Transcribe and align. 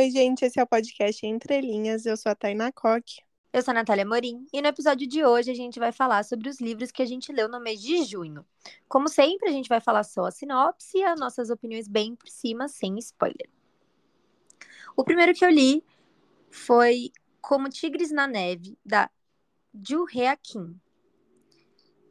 Oi, 0.00 0.10
gente, 0.10 0.46
esse 0.46 0.58
é 0.58 0.62
o 0.62 0.66
podcast 0.66 1.26
Entre 1.26 1.60
Linhas. 1.60 2.06
Eu 2.06 2.16
sou 2.16 2.32
a 2.32 2.34
Tainá 2.34 2.72
Coque. 2.72 3.20
Eu 3.52 3.60
sou 3.60 3.72
a 3.72 3.74
Natália 3.74 4.06
Morim 4.06 4.46
e 4.50 4.62
no 4.62 4.68
episódio 4.68 5.06
de 5.06 5.22
hoje 5.22 5.50
a 5.50 5.54
gente 5.54 5.78
vai 5.78 5.92
falar 5.92 6.24
sobre 6.24 6.48
os 6.48 6.58
livros 6.58 6.90
que 6.90 7.02
a 7.02 7.04
gente 7.04 7.30
leu 7.30 7.50
no 7.50 7.60
mês 7.60 7.82
de 7.82 8.02
junho. 8.04 8.42
Como 8.88 9.08
sempre, 9.10 9.50
a 9.50 9.52
gente 9.52 9.68
vai 9.68 9.78
falar 9.78 10.02
só 10.04 10.24
a 10.24 10.30
sinopse 10.30 10.96
e 10.96 11.04
as 11.04 11.20
nossas 11.20 11.50
opiniões 11.50 11.86
bem 11.86 12.16
por 12.16 12.30
cima, 12.30 12.66
sem 12.66 12.96
spoiler. 12.96 13.46
O 14.96 15.04
primeiro 15.04 15.34
que 15.34 15.44
eu 15.44 15.50
li 15.50 15.84
foi 16.50 17.12
Como 17.42 17.68
Tigres 17.68 18.10
na 18.10 18.26
Neve, 18.26 18.78
da 18.82 19.10
Ju 19.86 20.06
Kim. 20.42 20.80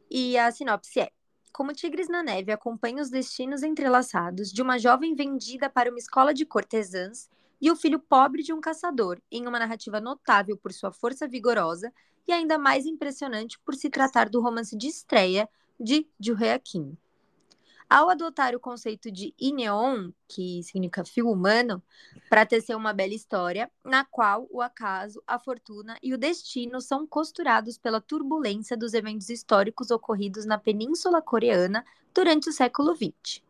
E 0.08 0.38
a 0.38 0.52
sinopse 0.52 1.00
é: 1.00 1.10
Como 1.52 1.72
Tigres 1.72 2.08
na 2.08 2.22
Neve 2.22 2.52
acompanha 2.52 3.02
os 3.02 3.10
destinos 3.10 3.64
entrelaçados 3.64 4.52
de 4.52 4.62
uma 4.62 4.78
jovem 4.78 5.12
vendida 5.12 5.68
para 5.68 5.90
uma 5.90 5.98
escola 5.98 6.32
de 6.32 6.46
cortesãs 6.46 7.28
e 7.60 7.70
o 7.70 7.76
filho 7.76 7.98
pobre 7.98 8.42
de 8.42 8.52
um 8.52 8.60
caçador, 8.60 9.20
em 9.30 9.46
uma 9.46 9.58
narrativa 9.58 10.00
notável 10.00 10.56
por 10.56 10.72
sua 10.72 10.90
força 10.90 11.28
vigorosa 11.28 11.92
e 12.26 12.32
ainda 12.32 12.58
mais 12.58 12.86
impressionante 12.86 13.58
por 13.60 13.74
se 13.74 13.90
tratar 13.90 14.28
do 14.28 14.40
romance 14.40 14.76
de 14.76 14.86
estreia 14.86 15.48
de 15.78 16.06
Kim. 16.62 16.96
Ao 17.88 18.08
adotar 18.08 18.54
o 18.54 18.60
conceito 18.60 19.10
de 19.10 19.34
Ineon, 19.36 20.12
que 20.28 20.62
significa 20.62 21.04
fio 21.04 21.28
humano, 21.28 21.82
para 22.28 22.46
tecer 22.46 22.76
uma 22.76 22.92
bela 22.92 23.12
história, 23.12 23.68
na 23.84 24.04
qual 24.04 24.46
o 24.48 24.62
acaso, 24.62 25.20
a 25.26 25.40
fortuna 25.40 25.98
e 26.00 26.14
o 26.14 26.18
destino 26.18 26.80
são 26.80 27.04
costurados 27.04 27.76
pela 27.76 28.00
turbulência 28.00 28.76
dos 28.76 28.94
eventos 28.94 29.28
históricos 29.28 29.90
ocorridos 29.90 30.44
na 30.44 30.56
Península 30.56 31.20
Coreana 31.20 31.84
durante 32.14 32.48
o 32.48 32.52
século 32.52 32.94
XX. 32.94 33.42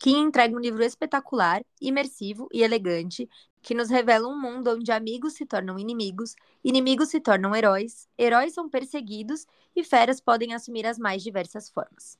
Kim 0.00 0.26
entrega 0.26 0.56
um 0.56 0.60
livro 0.60 0.82
espetacular, 0.82 1.62
imersivo 1.80 2.48
e 2.52 2.62
elegante, 2.62 3.28
que 3.62 3.74
nos 3.74 3.90
revela 3.90 4.28
um 4.28 4.40
mundo 4.40 4.70
onde 4.70 4.92
amigos 4.92 5.34
se 5.34 5.44
tornam 5.44 5.78
inimigos, 5.78 6.36
inimigos 6.62 7.08
se 7.08 7.20
tornam 7.20 7.54
heróis, 7.54 8.08
heróis 8.16 8.54
são 8.54 8.68
perseguidos 8.68 9.46
e 9.74 9.82
feras 9.82 10.20
podem 10.20 10.54
assumir 10.54 10.86
as 10.86 10.98
mais 10.98 11.22
diversas 11.22 11.68
formas. 11.68 12.18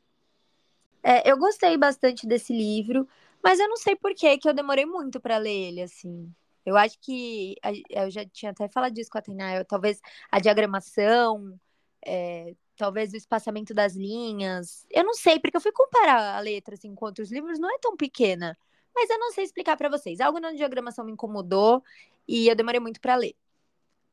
É, 1.02 1.30
eu 1.30 1.38
gostei 1.38 1.76
bastante 1.76 2.26
desse 2.26 2.52
livro, 2.52 3.06
mas 3.42 3.60
eu 3.60 3.68
não 3.68 3.76
sei 3.76 3.94
por 3.94 4.12
que 4.12 4.38
que 4.38 4.48
eu 4.48 4.54
demorei 4.54 4.84
muito 4.84 5.20
para 5.20 5.38
ler 5.38 5.68
ele, 5.68 5.82
assim. 5.82 6.34
Eu 6.64 6.76
acho 6.76 6.98
que 6.98 7.54
eu 7.88 8.10
já 8.10 8.24
tinha 8.26 8.50
até 8.50 8.68
falado 8.68 8.92
disso 8.92 9.08
com 9.08 9.18
a 9.18 9.22
Tainá, 9.22 9.64
talvez 9.64 10.00
a 10.28 10.40
diagramação, 10.40 11.56
é, 12.04 12.56
talvez 12.76 13.12
o 13.12 13.16
espaçamento 13.16 13.74
das 13.74 13.94
linhas. 13.94 14.86
Eu 14.90 15.04
não 15.04 15.14
sei, 15.14 15.38
porque 15.38 15.56
eu 15.56 15.60
fui 15.60 15.72
comparar 15.72 16.36
a 16.36 16.40
letra 16.40 16.74
assim, 16.74 16.94
com 16.94 17.06
outros 17.06 17.30
livros, 17.32 17.58
não 17.58 17.74
é 17.74 17.78
tão 17.78 17.96
pequena. 17.96 18.56
Mas 18.94 19.10
eu 19.10 19.18
não 19.18 19.32
sei 19.32 19.44
explicar 19.44 19.76
para 19.76 19.88
vocês. 19.88 20.20
Algo 20.20 20.40
na 20.40 20.52
diagramação 20.52 21.04
me 21.04 21.12
incomodou 21.12 21.82
e 22.26 22.48
eu 22.48 22.56
demorei 22.56 22.80
muito 22.80 23.00
para 23.00 23.16
ler. 23.16 23.34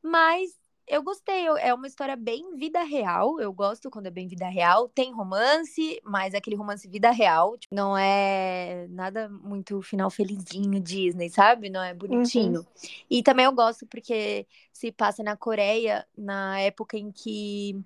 Mas 0.01 0.51
eu 0.85 1.01
gostei, 1.01 1.45
é 1.47 1.73
uma 1.73 1.87
história 1.87 2.15
bem 2.15 2.55
vida 2.55 2.83
real. 2.83 3.39
Eu 3.39 3.53
gosto 3.53 3.89
quando 3.89 4.07
é 4.07 4.11
bem 4.11 4.27
vida 4.27 4.47
real. 4.47 4.89
Tem 4.89 5.13
romance, 5.13 6.01
mas 6.03 6.33
é 6.33 6.37
aquele 6.37 6.57
romance 6.57 6.87
vida 6.87 7.09
real. 7.11 7.57
Tipo, 7.57 7.73
não 7.73 7.97
é 7.97 8.85
nada 8.89 9.29
muito 9.29 9.81
final 9.81 10.09
felizinho 10.09 10.79
Disney, 10.81 11.29
sabe? 11.29 11.69
Não 11.69 11.81
é 11.81 11.93
bonitinho. 11.93 12.59
Uhum. 12.59 12.65
E 13.09 13.23
também 13.23 13.45
eu 13.45 13.53
gosto 13.53 13.87
porque 13.87 14.45
se 14.73 14.91
passa 14.91 15.23
na 15.23 15.37
Coreia, 15.37 16.05
na 16.17 16.59
época 16.59 16.97
em 16.97 17.11
que 17.11 17.81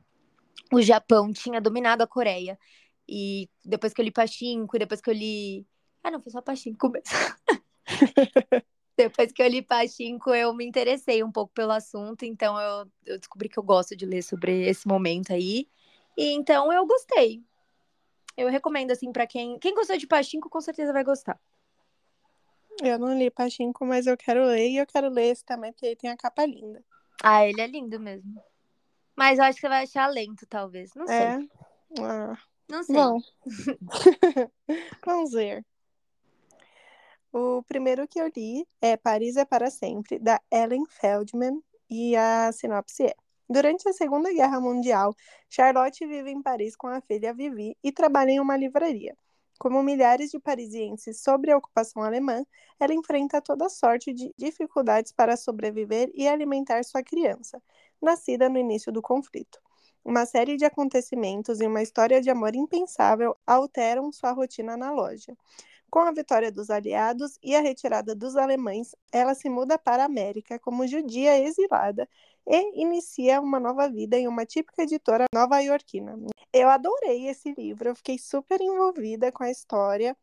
o 0.72 0.82
Japão 0.82 1.32
tinha 1.32 1.62
dominado 1.62 2.04
a 2.04 2.08
Coreia. 2.08 2.58
E 3.08 3.50
depois 3.64 3.94
que 3.94 4.02
eu 4.02 4.06
li 4.06 4.12
Pachinko, 4.12 4.76
e 4.76 4.80
depois 4.80 5.02
que 5.02 5.10
eu 5.10 5.14
li 5.14 5.66
ah, 6.08 6.12
não, 6.12 6.22
foi 6.22 6.32
só 6.32 6.42
Pachinko 6.42 6.90
mesmo. 6.90 7.06
Depois 8.96 9.32
que 9.32 9.44
eu 9.44 9.48
li 9.48 9.62
Pachinko, 9.62 10.34
eu 10.34 10.54
me 10.54 10.66
interessei 10.66 11.24
um 11.24 11.32
pouco 11.32 11.54
pelo 11.54 11.72
assunto, 11.72 12.24
então 12.24 12.60
eu, 12.60 12.92
eu 13.06 13.20
descobri 13.20 13.48
que 13.48 13.60
eu 13.60 13.64
gosto 13.64 13.96
de 13.96 14.06
ler 14.06 14.24
sobre 14.24 14.68
esse 14.68 14.88
momento 14.88 15.34
aí. 15.34 15.70
E 16.18 16.32
então 16.32 16.72
eu 16.72 16.86
gostei. 16.88 17.44
Eu 18.36 18.50
recomendo, 18.50 18.92
assim, 18.92 19.12
para 19.12 19.28
quem. 19.28 19.60
Quem 19.60 19.76
gostou 19.76 19.98
de 19.98 20.08
Pachinko, 20.08 20.50
com 20.50 20.62
certeza 20.62 20.94
vai 20.94 21.04
gostar. 21.04 21.40
Eu 22.82 22.98
não 22.98 23.18
li 23.18 23.30
Pachinko, 23.30 23.86
mas 23.86 24.08
eu 24.08 24.16
quero 24.16 24.46
ler 24.46 24.70
e 24.70 24.78
eu 24.78 24.88
quero 24.88 25.10
ler 25.10 25.32
esse 25.32 25.44
também, 25.44 25.72
porque 25.74 25.88
ele 25.88 25.96
tem 25.96 26.10
a 26.10 26.18
capa 26.18 26.46
linda. 26.46 26.84
Ah, 27.22 27.46
ele 27.46 27.60
é 27.60 27.68
lindo 27.68 28.00
mesmo. 28.00 28.42
Mas 29.18 29.40
eu 29.40 29.46
acho 29.46 29.56
que 29.56 29.62
você 29.62 29.70
vai 29.70 29.84
achar 29.84 30.08
lento, 30.08 30.46
talvez. 30.48 30.94
Não 30.96 31.08
sei. 31.08 31.18
É? 31.18 31.40
Ah. 32.00 32.38
Não 32.70 32.84
sei. 32.84 32.96
Não. 32.96 33.18
Vamos 35.06 35.32
ver. 35.32 35.66
O 37.34 37.64
primeiro 37.64 38.08
que 38.08 38.22
eu 38.22 38.32
li 38.36 38.68
é 38.82 38.96
Paris 38.96 39.36
é 39.36 39.44
para 39.44 39.70
sempre, 39.70 40.20
da 40.20 40.40
Ellen 40.52 40.86
Feldman, 40.86 41.62
e 41.90 42.16
a 42.16 42.52
sinopse 42.52 43.06
é: 43.06 43.16
Durante 43.50 43.88
a 43.90 43.94
Segunda 43.94 44.32
Guerra 44.32 44.60
Mundial, 44.60 45.16
Charlotte 45.50 46.06
vive 46.06 46.30
em 46.30 46.42
Paris 46.42 46.76
com 46.76 46.88
a 46.88 47.02
filha 47.02 47.34
Vivi 47.34 47.76
e 47.84 47.92
trabalha 47.92 48.32
em 48.32 48.40
uma 48.40 48.58
livraria. 48.58 49.18
Como 49.58 49.82
milhares 49.82 50.30
de 50.30 50.40
parisienses 50.40 51.22
sob 51.22 51.50
a 51.50 51.58
ocupação 51.58 52.04
alemã, 52.04 52.46
ela 52.80 52.94
enfrenta 52.94 53.42
toda 53.42 53.70
sorte 53.70 54.14
de 54.14 54.32
dificuldades 54.38 55.12
para 55.12 55.36
sobreviver 55.36 56.12
e 56.14 56.28
alimentar 56.28 56.84
sua 56.84 57.02
criança, 57.02 57.62
nascida 58.02 58.50
no 58.50 58.58
início 58.58 58.92
do 58.92 59.02
conflito. 59.02 59.60
Uma 60.04 60.26
série 60.26 60.56
de 60.56 60.64
acontecimentos 60.64 61.60
e 61.60 61.68
uma 61.68 61.82
história 61.82 62.22
de 62.22 62.30
amor 62.30 62.56
impensável 62.56 63.36
alteram 63.46 64.12
sua 64.12 64.32
rotina 64.32 64.78
na 64.78 64.92
loja. 64.92 65.36
Com 65.90 66.00
a 66.00 66.12
vitória 66.12 66.52
dos 66.52 66.70
aliados 66.70 67.38
e 67.42 67.56
a 67.56 67.62
retirada 67.62 68.14
dos 68.14 68.36
alemães, 68.36 68.96
ela 69.12 69.34
se 69.34 69.50
muda 69.50 69.78
para 69.78 70.04
a 70.04 70.06
América 70.06 70.60
como 70.60 70.88
judia 70.88 71.38
exilada 71.40 72.08
e 72.46 72.82
inicia 72.82 73.42
uma 73.42 73.60
nova 73.60 73.90
vida 73.90 74.18
em 74.18 74.28
uma 74.28 74.46
típica 74.46 74.84
editora 74.84 75.26
nova-iorquina. 75.34 76.18
Eu 76.54 76.70
adorei 76.70 77.28
esse 77.28 77.54
livro, 77.54 77.90
eu 77.90 77.96
fiquei 77.96 78.18
super 78.18 78.60
envolvida 78.62 79.32
com 79.32 79.44
a 79.44 79.52
história. 79.52 80.16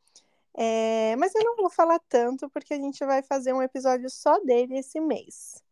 É, 0.57 1.17
mas 1.17 1.35
eu 1.35 1.43
não 1.45 1.57
vou 1.57 1.69
falar 1.69 2.01
tanto 2.09 2.49
porque 2.49 2.75
a 2.75 2.79
gente 2.79 3.05
vai 3.05 3.23
fazer 3.23 3.53
um 3.53 3.63
episódio 3.63 4.09
só 4.09 4.39
dele 4.41 4.79
esse 4.79 5.01
mês. 5.01 5.63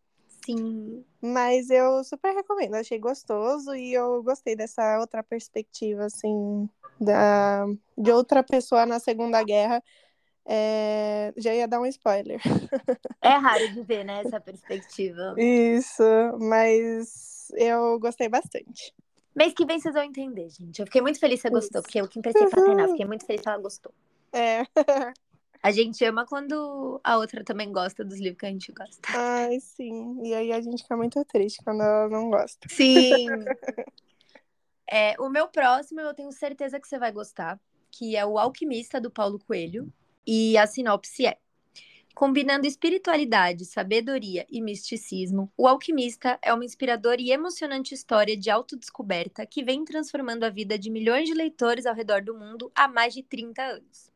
Sim. 0.44 1.04
Mas 1.20 1.70
eu 1.70 2.02
super 2.04 2.34
recomendo, 2.34 2.74
achei 2.74 2.98
gostoso 2.98 3.74
e 3.74 3.92
eu 3.92 4.22
gostei 4.22 4.56
dessa 4.56 4.98
outra 4.98 5.22
perspectiva, 5.22 6.04
assim, 6.04 6.68
da, 7.00 7.64
de 7.96 8.10
outra 8.10 8.42
pessoa 8.42 8.84
na 8.84 8.98
Segunda 8.98 9.42
Guerra. 9.42 9.82
É, 10.44 11.32
já 11.36 11.54
ia 11.54 11.68
dar 11.68 11.80
um 11.80 11.86
spoiler. 11.86 12.40
É 13.22 13.28
raro 13.38 13.68
de 13.68 13.82
ver, 13.82 14.04
né, 14.04 14.22
essa 14.24 14.40
perspectiva. 14.40 15.34
Isso, 15.38 16.02
mas 16.40 17.52
eu 17.54 17.98
gostei 18.00 18.28
bastante. 18.28 18.92
Mês 19.34 19.54
que 19.54 19.64
vem 19.64 19.78
vocês 19.78 19.94
vão 19.94 20.02
entender, 20.02 20.48
gente. 20.50 20.80
Eu 20.80 20.86
fiquei 20.86 21.00
muito 21.00 21.18
feliz 21.18 21.40
que 21.40 21.48
você 21.48 21.54
gostou, 21.54 21.78
Isso. 21.78 21.82
porque 21.82 22.00
eu 22.00 22.08
que 22.08 22.18
emprestei 22.18 22.48
pra 22.48 22.62
treinar, 22.62 22.88
fiquei 22.88 23.06
muito 23.06 23.24
feliz 23.24 23.40
que 23.40 23.48
ela 23.48 23.58
gostou. 23.58 23.94
É. 24.32 24.62
A 25.62 25.70
gente 25.70 26.04
ama 26.04 26.26
quando 26.26 27.00
a 27.04 27.16
outra 27.16 27.44
também 27.44 27.70
gosta 27.70 28.04
dos 28.04 28.18
livros 28.18 28.40
que 28.40 28.46
a 28.46 28.50
gente 28.50 28.72
gosta. 28.72 29.00
Ai, 29.14 29.60
sim. 29.60 30.20
E 30.24 30.34
aí 30.34 30.52
a 30.52 30.60
gente 30.60 30.82
fica 30.82 30.96
muito 30.96 31.24
triste 31.24 31.62
quando 31.62 31.82
ela 31.82 32.08
não 32.08 32.30
gosta. 32.30 32.66
Sim. 32.68 33.28
é, 34.90 35.14
o 35.20 35.28
meu 35.28 35.46
próximo 35.46 36.00
eu 36.00 36.12
tenho 36.14 36.32
certeza 36.32 36.80
que 36.80 36.88
você 36.88 36.98
vai 36.98 37.12
gostar, 37.12 37.60
que 37.92 38.16
é 38.16 38.26
O 38.26 38.38
Alquimista, 38.38 39.00
do 39.00 39.08
Paulo 39.08 39.38
Coelho. 39.38 39.92
E 40.26 40.58
a 40.58 40.66
sinopse 40.66 41.26
é: 41.26 41.38
Combinando 42.12 42.66
espiritualidade, 42.66 43.64
sabedoria 43.64 44.44
e 44.50 44.60
misticismo, 44.60 45.50
O 45.56 45.68
Alquimista 45.68 46.38
é 46.42 46.52
uma 46.52 46.64
inspiradora 46.64 47.22
e 47.22 47.30
emocionante 47.30 47.94
história 47.94 48.36
de 48.36 48.50
autodescoberta 48.50 49.46
que 49.46 49.62
vem 49.62 49.84
transformando 49.84 50.44
a 50.44 50.50
vida 50.50 50.76
de 50.76 50.90
milhões 50.90 51.28
de 51.28 51.34
leitores 51.34 51.86
ao 51.86 51.94
redor 51.94 52.20
do 52.20 52.36
mundo 52.36 52.70
há 52.74 52.86
mais 52.86 53.14
de 53.14 53.22
30 53.22 53.62
anos. 53.62 54.11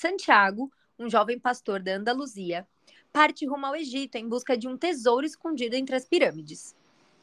Santiago, 0.00 0.72
um 0.98 1.10
jovem 1.10 1.38
pastor 1.38 1.78
da 1.78 1.96
Andaluzia, 1.96 2.66
parte 3.12 3.44
rumo 3.44 3.66
ao 3.66 3.76
Egito 3.76 4.16
em 4.16 4.26
busca 4.26 4.56
de 4.56 4.66
um 4.66 4.74
tesouro 4.74 5.26
escondido 5.26 5.76
entre 5.76 5.94
as 5.94 6.06
pirâmides. 6.06 6.74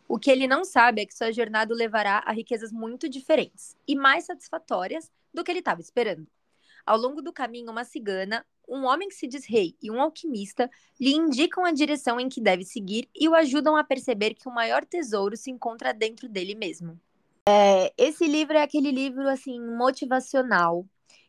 O 0.08 0.20
que 0.20 0.30
ele 0.30 0.46
não 0.46 0.64
sabe 0.64 1.02
é 1.02 1.06
que 1.08 1.18
sua 1.18 1.32
jornada 1.32 1.74
o 1.74 1.76
levará 1.76 2.22
a 2.24 2.32
riquezas 2.32 2.72
muito 2.72 3.10
diferentes 3.10 3.76
e 3.88 3.96
mais 3.96 4.26
satisfatórias 4.26 5.12
do 5.34 5.44
que 5.44 5.50
ele 5.50 5.58
estava 5.58 5.82
esperando. 5.82 6.28
Ao 6.86 7.00
longo 7.00 7.20
do 7.20 7.34
caminho, 7.34 7.72
uma 7.72 7.84
cigana, 7.84 8.46
um 8.70 8.86
homem 8.86 9.10
que 9.10 9.16
se 9.16 9.26
diz 9.26 9.44
rei 9.44 9.76
e 9.82 9.90
um 9.90 10.00
alquimista 10.00 10.70
lhe 11.02 11.16
indicam 11.16 11.66
a 11.66 11.72
direção 11.72 12.20
em 12.20 12.30
que 12.30 12.40
deve 12.40 12.64
seguir 12.64 13.10
e 13.16 13.28
o 13.28 13.34
ajudam 13.34 13.76
a 13.76 13.84
perceber 13.84 14.36
que 14.36 14.48
o 14.48 14.54
maior 14.54 14.86
tesouro 14.86 15.36
se 15.36 15.50
encontra 15.50 15.96
dentro 15.96 16.30
dele 16.30 16.54
mesmo. 16.54 17.00
É, 17.50 17.92
esse 17.98 18.28
livro 18.28 18.56
é 18.56 18.62
aquele 18.62 18.92
livro 18.92 19.28
assim 19.28 19.60
motivacional 19.60 20.86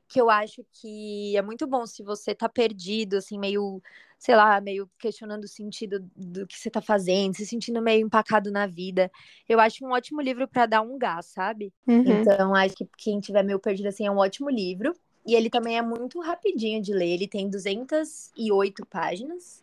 que 0.08 0.20
eu 0.20 0.30
acho 0.30 0.64
que 0.72 1.36
é 1.36 1.42
muito 1.42 1.66
bom 1.66 1.86
se 1.86 2.02
você 2.02 2.34
tá 2.34 2.48
perdido, 2.48 3.16
assim, 3.16 3.38
meio, 3.38 3.82
sei 4.18 4.34
lá, 4.34 4.60
meio 4.60 4.90
questionando 4.98 5.44
o 5.44 5.48
sentido 5.48 6.04
do 6.16 6.46
que 6.46 6.58
você 6.58 6.70
tá 6.70 6.80
fazendo, 6.80 7.34
se 7.34 7.46
sentindo 7.46 7.82
meio 7.82 8.06
empacado 8.06 8.50
na 8.50 8.66
vida. 8.66 9.10
Eu 9.48 9.60
acho 9.60 9.84
um 9.84 9.92
ótimo 9.92 10.20
livro 10.20 10.48
para 10.48 10.66
dar 10.66 10.80
um 10.80 10.98
gás, 10.98 11.26
sabe? 11.26 11.72
Uhum. 11.86 12.02
Então, 12.04 12.54
acho 12.54 12.74
que 12.74 12.88
quem 12.96 13.20
tiver 13.20 13.44
meio 13.44 13.58
perdido, 13.58 13.88
assim, 13.88 14.06
é 14.06 14.10
um 14.10 14.18
ótimo 14.18 14.48
livro. 14.48 14.94
E 15.26 15.34
ele 15.34 15.50
também 15.50 15.76
é 15.76 15.82
muito 15.82 16.20
rapidinho 16.20 16.80
de 16.80 16.94
ler, 16.94 17.10
ele 17.10 17.28
tem 17.28 17.50
208 17.50 18.86
páginas. 18.86 19.62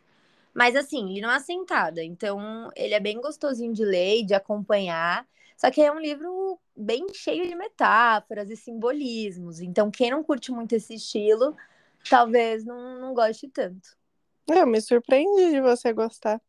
Mas 0.54 0.76
assim, 0.76 1.10
ele 1.10 1.22
não 1.22 1.32
é 1.32 1.40
sentada, 1.40 2.02
então 2.04 2.70
ele 2.76 2.94
é 2.94 3.00
bem 3.00 3.20
gostosinho 3.20 3.74
de 3.74 3.84
ler 3.84 4.20
e 4.20 4.26
de 4.26 4.34
acompanhar. 4.34 5.28
Só 5.58 5.72
que 5.72 5.82
é 5.82 5.92
um 5.92 6.00
livro 6.00 6.60
bem 6.76 7.08
cheio 7.14 7.48
de 7.48 7.56
metáforas 7.56 8.50
e 8.50 8.58
simbolismos. 8.58 9.60
Então, 9.60 9.90
quem 9.90 10.12
não 10.12 10.24
curte 10.24 10.52
muito 10.52 10.74
esse 10.74 10.96
estilo, 10.96 11.56
talvez 12.10 12.66
não, 12.66 13.00
não 13.00 13.14
goste 13.14 13.48
tanto. 13.48 13.98
Eu 14.48 14.68
me 14.68 14.82
surpreendi 14.82 15.52
de 15.52 15.62
você 15.62 15.92
gostar. 15.94 16.42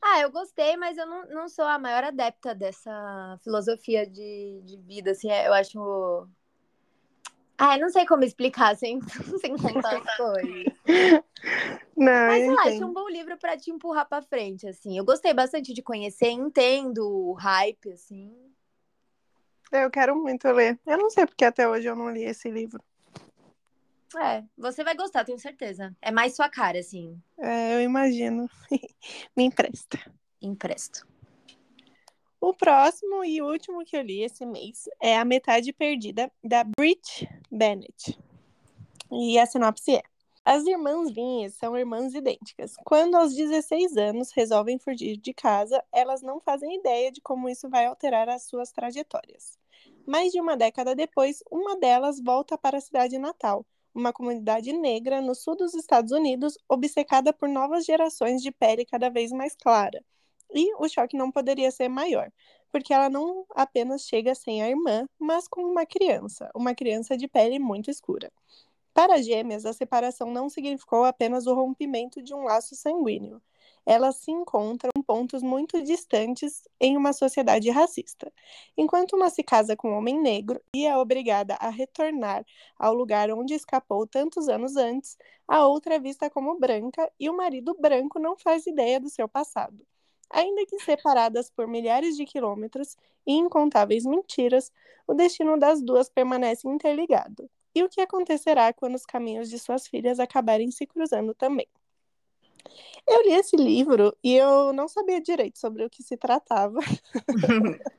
Ah, 0.00 0.20
eu 0.20 0.30
gostei, 0.30 0.76
mas 0.76 0.96
eu 0.96 1.06
não, 1.06 1.26
não 1.28 1.48
sou 1.48 1.64
a 1.64 1.78
maior 1.78 2.04
adepta 2.04 2.54
dessa 2.54 3.38
filosofia 3.44 4.06
de, 4.06 4.62
de 4.64 4.76
vida, 4.78 5.10
assim, 5.10 5.30
eu 5.30 5.52
acho... 5.52 6.28
Ah, 7.62 7.76
eu 7.76 7.82
não 7.82 7.90
sei 7.90 8.06
como 8.06 8.24
explicar 8.24 8.74
sem, 8.74 8.98
sem 9.38 9.54
contar 9.54 9.98
as 9.98 10.16
coisas. 10.16 10.64
Não, 11.94 12.26
Mas, 12.26 12.38
sei 12.38 12.48
eu 12.48 12.54
lá, 12.54 12.62
achei 12.62 12.84
um 12.84 12.92
bom 12.94 13.06
livro 13.06 13.36
pra 13.36 13.54
te 13.54 13.70
empurrar 13.70 14.08
pra 14.08 14.22
frente, 14.22 14.66
assim. 14.66 14.96
Eu 14.96 15.04
gostei 15.04 15.34
bastante 15.34 15.74
de 15.74 15.82
conhecer, 15.82 16.30
entendo 16.30 17.06
o 17.06 17.34
hype, 17.34 17.92
assim. 17.92 18.34
Eu 19.70 19.90
quero 19.90 20.16
muito 20.16 20.48
ler. 20.48 20.80
Eu 20.86 20.96
não 20.96 21.10
sei 21.10 21.26
porque 21.26 21.44
até 21.44 21.68
hoje 21.68 21.86
eu 21.86 21.94
não 21.94 22.10
li 22.10 22.24
esse 22.24 22.50
livro. 22.50 22.82
É, 24.16 24.42
você 24.56 24.82
vai 24.82 24.94
gostar, 24.96 25.26
tenho 25.26 25.38
certeza. 25.38 25.94
É 26.00 26.10
mais 26.10 26.34
sua 26.34 26.48
cara, 26.48 26.78
assim. 26.78 27.20
É, 27.38 27.74
eu 27.74 27.82
imagino. 27.82 28.48
me 29.36 29.44
empresta. 29.44 29.98
Empresto. 30.40 31.06
O 32.42 32.54
próximo 32.54 33.22
e 33.22 33.42
último 33.42 33.84
que 33.84 33.94
eu 33.94 34.00
li 34.00 34.22
esse 34.22 34.46
mês 34.46 34.88
é 34.98 35.14
A 35.14 35.26
Metade 35.26 35.74
Perdida, 35.74 36.32
da 36.42 36.64
Brit 36.64 37.28
Bennett. 37.52 38.18
E 39.12 39.38
a 39.38 39.44
sinopse 39.44 39.96
é: 39.96 40.02
As 40.42 40.66
irmãs 40.66 41.10
Vinhas 41.10 41.52
são 41.56 41.76
irmãs 41.76 42.14
idênticas. 42.14 42.76
Quando 42.82 43.16
aos 43.16 43.34
16 43.34 43.94
anos 43.98 44.32
resolvem 44.32 44.78
fugir 44.78 45.18
de 45.18 45.34
casa, 45.34 45.84
elas 45.92 46.22
não 46.22 46.40
fazem 46.40 46.76
ideia 46.76 47.12
de 47.12 47.20
como 47.20 47.46
isso 47.46 47.68
vai 47.68 47.84
alterar 47.84 48.30
as 48.30 48.44
suas 48.44 48.72
trajetórias. 48.72 49.58
Mais 50.06 50.32
de 50.32 50.40
uma 50.40 50.56
década 50.56 50.94
depois, 50.94 51.44
uma 51.50 51.76
delas 51.76 52.22
volta 52.22 52.56
para 52.56 52.78
a 52.78 52.80
cidade 52.80 53.18
natal, 53.18 53.66
uma 53.94 54.14
comunidade 54.14 54.72
negra 54.72 55.20
no 55.20 55.34
sul 55.34 55.56
dos 55.56 55.74
Estados 55.74 56.10
Unidos, 56.10 56.56
obcecada 56.66 57.34
por 57.34 57.50
novas 57.50 57.84
gerações 57.84 58.42
de 58.42 58.50
pele 58.50 58.86
cada 58.86 59.10
vez 59.10 59.30
mais 59.30 59.54
clara. 59.54 60.02
E 60.52 60.74
o 60.76 60.88
choque 60.88 61.16
não 61.16 61.30
poderia 61.30 61.70
ser 61.70 61.88
maior, 61.88 62.30
porque 62.70 62.92
ela 62.92 63.08
não 63.08 63.44
apenas 63.54 64.02
chega 64.02 64.34
sem 64.34 64.62
a 64.62 64.68
irmã, 64.68 65.06
mas 65.18 65.46
com 65.48 65.62
uma 65.62 65.86
criança, 65.86 66.50
uma 66.54 66.74
criança 66.74 67.16
de 67.16 67.28
pele 67.28 67.58
muito 67.58 67.90
escura. 67.90 68.30
Para 68.92 69.14
as 69.14 69.24
gêmeas, 69.24 69.64
a 69.64 69.72
separação 69.72 70.30
não 70.30 70.48
significou 70.48 71.04
apenas 71.04 71.46
o 71.46 71.54
rompimento 71.54 72.22
de 72.22 72.34
um 72.34 72.42
laço 72.42 72.74
sanguíneo. 72.74 73.40
Elas 73.86 74.16
se 74.16 74.30
encontram 74.30 74.90
em 74.96 75.02
pontos 75.02 75.42
muito 75.42 75.82
distantes 75.82 76.68
em 76.80 76.96
uma 76.96 77.12
sociedade 77.12 77.70
racista. 77.70 78.32
Enquanto 78.76 79.14
uma 79.16 79.30
se 79.30 79.42
casa 79.42 79.76
com 79.76 79.90
um 79.90 79.96
homem 79.96 80.20
negro 80.20 80.60
e 80.74 80.86
é 80.86 80.96
obrigada 80.96 81.54
a 81.54 81.70
retornar 81.70 82.44
ao 82.78 82.92
lugar 82.94 83.30
onde 83.30 83.54
escapou 83.54 84.06
tantos 84.06 84.48
anos 84.48 84.76
antes, 84.76 85.16
a 85.48 85.66
outra 85.66 85.94
é 85.94 85.98
vista 85.98 86.28
como 86.28 86.58
branca 86.58 87.10
e 87.18 87.30
o 87.30 87.36
marido 87.36 87.74
branco 87.78 88.18
não 88.18 88.36
faz 88.36 88.66
ideia 88.66 89.00
do 89.00 89.08
seu 89.08 89.28
passado. 89.28 89.89
Ainda 90.30 90.64
que 90.66 90.78
separadas 90.80 91.50
por 91.50 91.66
milhares 91.68 92.16
de 92.16 92.24
quilômetros 92.24 92.96
e 93.26 93.32
incontáveis 93.32 94.04
mentiras, 94.04 94.72
o 95.06 95.14
destino 95.14 95.58
das 95.58 95.82
duas 95.82 96.08
permanece 96.08 96.68
interligado. 96.68 97.48
E 97.74 97.82
o 97.84 97.88
que 97.88 98.00
acontecerá 98.00 98.72
quando 98.72 98.94
os 98.96 99.06
caminhos 99.06 99.48
de 99.50 99.58
suas 99.58 99.86
filhas 99.86 100.18
acabarem 100.18 100.70
se 100.70 100.86
cruzando 100.86 101.34
também? 101.34 101.68
Eu 103.06 103.22
li 103.22 103.32
esse 103.32 103.56
livro 103.56 104.16
e 104.22 104.36
eu 104.36 104.72
não 104.72 104.86
sabia 104.86 105.20
direito 105.20 105.58
sobre 105.58 105.84
o 105.84 105.90
que 105.90 106.02
se 106.02 106.16
tratava. 106.16 106.78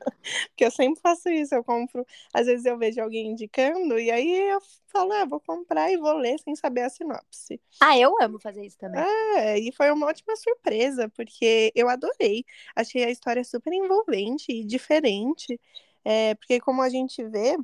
Porque 0.48 0.64
eu 0.64 0.70
sempre 0.70 1.00
faço 1.00 1.28
isso, 1.28 1.54
eu 1.54 1.64
compro, 1.64 2.06
às 2.32 2.46
vezes 2.46 2.64
eu 2.64 2.78
vejo 2.78 3.00
alguém 3.00 3.32
indicando 3.32 3.98
e 3.98 4.10
aí 4.10 4.50
eu 4.50 4.60
falo, 4.86 5.12
ah, 5.12 5.24
vou 5.24 5.40
comprar 5.40 5.90
e 5.90 5.96
vou 5.96 6.14
ler 6.14 6.38
sem 6.38 6.54
saber 6.54 6.82
a 6.82 6.88
sinopse. 6.88 7.60
ah, 7.80 7.98
eu 7.98 8.14
amo 8.22 8.38
fazer 8.38 8.64
isso 8.64 8.78
também. 8.78 9.02
É, 9.36 9.58
e 9.58 9.72
foi 9.72 9.90
uma 9.90 10.06
ótima 10.06 10.36
surpresa, 10.36 11.08
porque 11.10 11.72
eu 11.74 11.88
adorei. 11.88 12.44
Achei 12.76 13.04
a 13.04 13.10
história 13.10 13.42
super 13.44 13.72
envolvente 13.72 14.52
e 14.52 14.64
diferente. 14.64 15.60
É, 16.04 16.34
porque 16.36 16.60
como 16.60 16.82
a 16.82 16.88
gente 16.88 17.22
vê, 17.24 17.56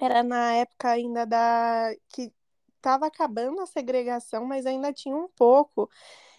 era 0.00 0.22
na 0.22 0.54
época 0.54 0.90
ainda 0.90 1.24
da 1.24 1.94
que 2.08 2.32
estava 2.84 3.06
acabando 3.06 3.60
a 3.62 3.66
segregação, 3.66 4.44
mas 4.44 4.66
ainda 4.66 4.92
tinha 4.92 5.16
um 5.16 5.28
pouco. 5.28 5.90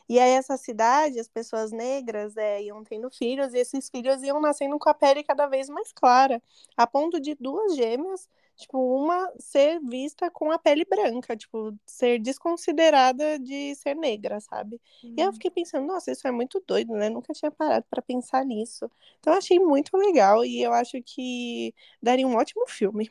E 0.07 0.19
aí 0.19 0.31
essa 0.31 0.56
cidade, 0.57 1.19
as 1.19 1.27
pessoas 1.27 1.71
negras 1.71 2.38
é, 2.38 2.63
iam 2.63 2.83
tendo 2.83 3.09
filhos, 3.09 3.53
e 3.53 3.57
esses 3.59 3.89
filhos 3.89 4.21
iam 4.24 4.39
nascendo 4.39 4.77
com 4.80 4.89
a 4.89 4.94
pele 4.94 5.24
cada 5.24 5.47
vez 5.47 5.68
mais 5.69 5.92
clara, 5.92 6.42
a 6.77 6.86
ponto 6.88 7.19
de 7.19 7.36
duas 7.36 7.75
gêmeas, 7.75 8.30
tipo, 8.56 8.77
uma 8.80 9.31
ser 9.39 9.80
vista 9.81 10.30
com 10.30 10.51
a 10.51 10.59
pele 10.59 10.86
branca, 10.86 11.36
tipo, 11.36 11.74
ser 11.86 12.19
desconsiderada 12.19 13.39
de 13.39 13.74
ser 13.75 13.95
negra, 13.95 14.39
sabe? 14.39 14.80
E 15.18 15.21
eu 15.21 15.33
fiquei 15.33 15.50
pensando, 15.51 15.88
nossa, 15.88 16.12
isso 16.12 16.27
é 16.27 16.31
muito 16.31 16.63
doido, 16.68 16.94
né? 16.94 17.09
Nunca 17.09 17.33
tinha 17.33 17.51
parado 17.51 17.86
para 17.89 18.01
pensar 18.01 18.45
nisso. 18.45 18.89
Então 19.19 19.33
eu 19.33 19.39
achei 19.39 19.59
muito 19.59 19.98
legal 19.98 20.45
e 20.45 20.62
eu 20.62 20.71
acho 20.74 21.01
que 21.03 21.74
daria 22.01 22.27
um 22.27 22.36
ótimo 22.36 22.68
filme. 22.68 23.09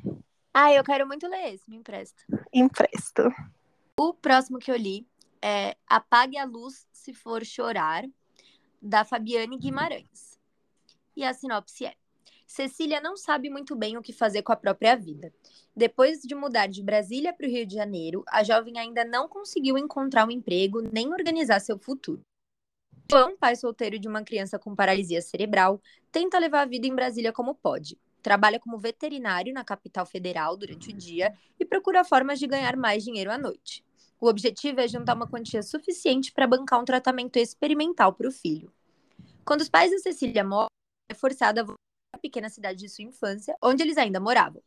Ah, 0.57 0.73
eu 0.73 0.85
quero 0.85 1.05
muito 1.05 1.27
ler 1.27 1.53
esse, 1.53 1.69
me 1.69 1.77
empresta. 1.77 2.23
Empresto. 2.53 3.23
O 3.99 4.15
próximo 4.15 4.61
que 4.61 4.71
eu 4.71 4.77
li 4.77 5.05
é 5.43 5.77
Apague 5.85 6.39
a 6.39 6.45
Luz 6.45 6.87
Se 6.93 7.13
For 7.13 7.45
Chorar, 7.45 8.05
da 8.81 9.05
Fabiane 9.05 9.59
Guimarães. 9.59 10.39
E 11.17 11.25
a 11.25 11.35
sinopse 11.35 11.87
é: 11.87 11.95
Cecília 12.47 13.01
não 13.01 13.17
sabe 13.17 13.51
muito 13.51 13.75
bem 13.75 13.97
o 13.97 14.03
que 14.03 14.13
fazer 14.13 14.43
com 14.43 14.53
a 14.53 14.57
própria 14.57 14.95
vida. 14.95 15.35
Depois 15.75 16.21
de 16.21 16.37
mudar 16.37 16.69
de 16.69 16.85
Brasília 16.85 17.33
para 17.33 17.49
o 17.49 17.51
Rio 17.51 17.67
de 17.67 17.75
Janeiro, 17.75 18.23
a 18.29 18.45
jovem 18.45 18.79
ainda 18.79 19.05
não 19.05 19.29
conseguiu 19.29 19.77
encontrar 19.77 20.25
um 20.25 20.31
emprego 20.31 20.81
nem 20.81 21.13
organizar 21.13 21.59
seu 21.59 21.77
futuro. 21.77 22.21
João, 23.11 23.37
pai 23.37 23.57
solteiro 23.57 23.99
de 23.99 24.07
uma 24.07 24.23
criança 24.23 24.57
com 24.57 24.75
paralisia 24.75 25.21
cerebral, 25.21 25.83
tenta 26.13 26.39
levar 26.39 26.63
a 26.63 26.67
vida 26.67 26.87
em 26.87 26.95
Brasília 26.95 27.33
como 27.33 27.57
pode. 27.57 27.99
Trabalha 28.25 28.59
como 28.59 28.79
veterinário 28.79 29.53
na 29.53 29.63
capital 29.63 30.07
federal 30.07 30.57
durante 30.57 30.89
o 30.89 30.97
dia 30.97 31.37
e 31.61 31.65
procura 31.67 32.03
formas 32.03 32.39
de 32.39 32.47
ganhar 32.47 32.75
mais 32.75 33.05
dinheiro 33.05 33.31
à 33.31 33.37
noite. 33.37 33.85
O 34.19 34.27
objetivo 34.27 34.81
é 34.81 34.89
juntar 34.89 35.15
uma 35.15 35.29
quantia 35.29 35.63
suficiente 35.63 36.33
para 36.33 36.47
bancar 36.47 36.81
um 36.81 36.87
tratamento 36.87 37.37
experimental 37.37 38.15
para 38.15 38.27
o 38.27 38.33
filho. 38.33 38.73
Quando 39.45 39.61
os 39.61 39.69
pais 39.69 39.91
da 39.91 39.99
Cecília 39.99 40.43
morrem, 40.43 40.71
é 41.11 41.15
forçada 41.15 41.61
a 41.61 41.65
voltar 41.65 41.77
à 42.15 42.19
pequena 42.19 42.49
cidade 42.49 42.79
de 42.79 42.89
sua 42.89 43.05
infância, 43.05 43.55
onde 43.63 43.83
eles 43.83 43.99
ainda 43.99 44.19
moravam. 44.19 44.63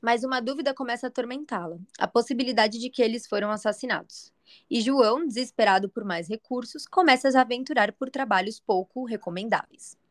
Mas 0.00 0.24
uma 0.24 0.40
dúvida 0.40 0.72
começa 0.72 1.06
a 1.06 1.08
atormentá-la: 1.08 1.76
a 1.98 2.08
possibilidade 2.08 2.78
de 2.78 2.88
que 2.88 3.02
eles 3.02 3.26
foram 3.26 3.50
assassinados. 3.50 4.32
E 4.70 4.80
João, 4.80 5.26
desesperado 5.26 5.90
por 5.90 6.06
mais 6.06 6.26
recursos, 6.26 6.86
começa 6.86 7.28
a 7.28 7.32
se 7.32 7.36
aventurar 7.36 7.92
por 7.92 8.08
trabalhos 8.08 8.58
pouco 8.58 9.04
recomendáveis. 9.04 10.02